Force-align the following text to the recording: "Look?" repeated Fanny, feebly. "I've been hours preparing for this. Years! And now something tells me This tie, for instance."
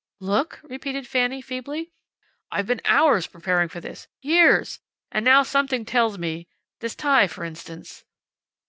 "Look?" 0.19 0.61
repeated 0.63 1.05
Fanny, 1.07 1.43
feebly. 1.43 1.91
"I've 2.51 2.65
been 2.65 2.81
hours 2.85 3.27
preparing 3.27 3.69
for 3.69 3.79
this. 3.79 4.07
Years! 4.19 4.79
And 5.11 5.23
now 5.23 5.43
something 5.43 5.85
tells 5.85 6.17
me 6.17 6.47
This 6.79 6.95
tie, 6.95 7.27
for 7.27 7.43
instance." 7.43 8.03